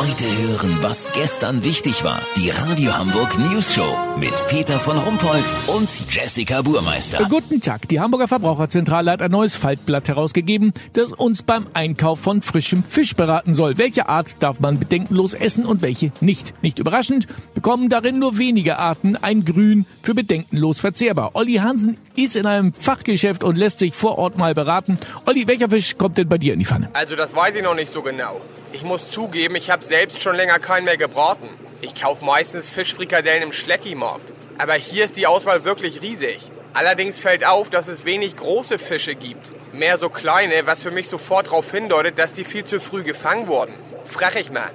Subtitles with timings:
[0.00, 2.22] Heute hören, was gestern wichtig war.
[2.34, 7.26] Die Radio Hamburg News Show mit Peter von Rumpold und Jessica Burmeister.
[7.28, 7.86] Guten Tag.
[7.86, 13.14] Die Hamburger Verbraucherzentrale hat ein neues Faltblatt herausgegeben, das uns beim Einkauf von frischem Fisch
[13.14, 13.76] beraten soll.
[13.76, 16.54] Welche Art darf man bedenkenlos essen und welche nicht?
[16.62, 21.32] Nicht überraschend bekommen darin nur wenige Arten ein Grün für bedenkenlos verzehrbar.
[21.34, 24.98] Olli Hansen ist in einem Fachgeschäft und lässt sich vor Ort mal beraten.
[25.26, 26.90] Olli, welcher Fisch kommt denn bei dir in die Pfanne?
[26.92, 28.40] Also das weiß ich noch nicht so genau.
[28.72, 31.48] Ich muss zugeben, ich habe selbst schon länger keinen mehr gebraten.
[31.80, 34.32] Ich kaufe meistens Fischfrikadellen im Schlecki-Markt.
[34.58, 36.50] Aber hier ist die Auswahl wirklich riesig.
[36.74, 39.50] Allerdings fällt auf, dass es wenig große Fische gibt.
[39.72, 43.46] Mehr so kleine, was für mich sofort darauf hindeutet, dass die viel zu früh gefangen
[43.46, 43.74] wurden.
[44.06, 44.70] Frag ich mal.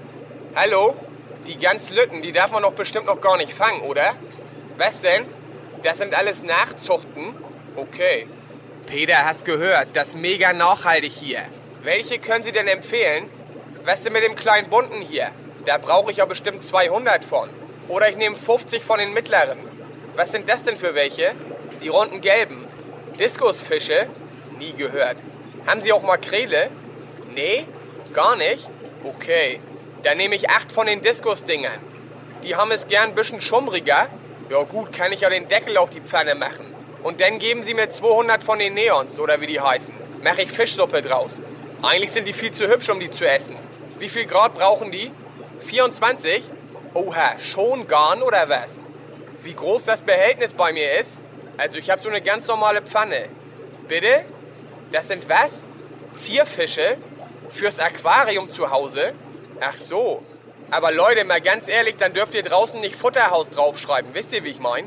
[0.56, 0.96] Hallo?
[1.48, 4.14] Die ganz Lütten, die darf man doch bestimmt noch gar nicht fangen, oder?
[4.78, 5.24] Was denn?
[5.86, 7.36] Das sind alles Nachzuchten?
[7.76, 8.26] Okay.
[8.88, 11.42] Peter, hast gehört, das ist mega nachhaltig hier.
[11.84, 13.30] Welche können Sie denn empfehlen?
[13.84, 15.30] Was denn mit dem kleinen bunten hier?
[15.68, 17.50] Da brauche ich ja bestimmt 200 von.
[17.88, 19.60] Oder ich nehme 50 von den mittleren.
[20.16, 21.34] Was sind das denn für welche?
[21.84, 22.66] Die runden gelben.
[23.20, 24.08] Diskusfische?
[24.58, 25.18] Nie gehört.
[25.68, 26.72] Haben Sie auch Makrele?
[27.36, 27.64] Nee?
[28.12, 28.68] Gar nicht?
[29.04, 29.60] Okay.
[30.02, 31.78] Dann nehme ich 8 von den Diskusdingern.
[32.44, 34.08] Die haben es gern ein bisschen schummriger.
[34.50, 36.66] Ja gut, kann ich ja den Deckel auf die Pfanne machen.
[37.02, 39.94] Und dann geben Sie mir 200 von den Neons, oder wie die heißen.
[40.24, 41.32] Mache ich Fischsuppe draus.
[41.82, 43.56] Eigentlich sind die viel zu hübsch, um die zu essen.
[44.00, 45.12] Wie viel Grad brauchen die?
[45.68, 46.44] 24?
[46.94, 48.70] Oha, schon garn oder was?
[49.44, 51.14] Wie groß das Behältnis bei mir ist?
[51.58, 53.26] Also ich habe so eine ganz normale Pfanne.
[53.88, 54.26] Bitte?
[54.92, 55.52] Das sind was?
[56.18, 56.98] Zierfische?
[57.50, 59.14] Fürs Aquarium zu Hause?
[59.60, 60.24] Ach so.
[60.76, 64.14] Aber Leute, mal ganz ehrlich, dann dürft ihr draußen nicht Futterhaus draufschreiben.
[64.14, 64.84] Wisst ihr, wie ich mein?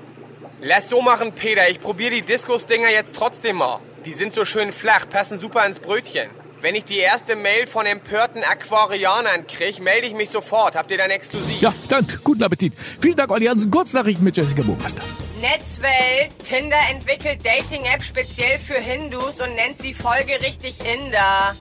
[0.60, 1.66] Lass so machen, Peter.
[1.70, 3.78] Ich probiere die Diskusdinger jetzt trotzdem mal.
[4.04, 6.28] Die sind so schön flach, passen super ins Brötchen.
[6.60, 10.76] Wenn ich die erste Mail von empörten Aquarianern kriege, melde ich mich sofort.
[10.76, 11.58] Habt ihr dann exklusiv?
[11.62, 12.18] Ja, danke.
[12.18, 12.74] Guten Appetit.
[13.00, 13.70] Vielen Dank, Hansen.
[13.70, 15.02] Kurznachrichten mit Jessica Burmeister.
[15.40, 16.38] Netzwelt.
[16.46, 21.56] Tinder entwickelt Dating-App speziell für Hindus und nennt sie folgerichtig Inder.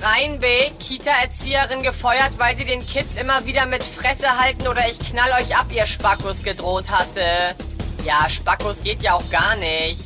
[0.00, 5.30] Rheinbeek, Kita-Erzieherin gefeuert, weil sie den Kids immer wieder mit Fresse halten oder ich knall
[5.40, 7.20] euch ab, ihr Spackos gedroht hatte.
[8.04, 10.00] Ja, Spackos geht ja auch gar nicht.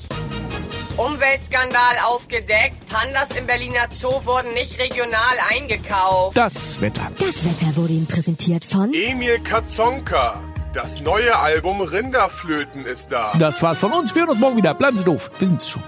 [0.96, 2.76] Umweltskandal aufgedeckt.
[2.88, 6.36] Pandas im Berliner Zoo wurden nicht regional eingekauft.
[6.36, 7.10] Das Wetter.
[7.18, 10.42] Das Wetter wurde Ihnen präsentiert von Emil Katzonka.
[10.72, 13.32] Das neue Album Rinderflöten ist da.
[13.38, 14.14] Das war's von uns.
[14.14, 14.74] Wir hören uns morgen wieder.
[14.74, 15.30] Bleiben Sie doof.
[15.38, 15.82] Wir sind's schon.